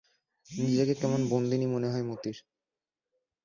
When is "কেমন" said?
0.95-1.21